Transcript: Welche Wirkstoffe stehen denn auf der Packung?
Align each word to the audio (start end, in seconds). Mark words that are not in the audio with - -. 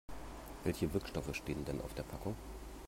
Welche 0.63 0.91
Wirkstoffe 0.95 1.35
stehen 1.35 1.63
denn 1.63 1.79
auf 1.79 1.93
der 1.93 2.01
Packung? 2.01 2.35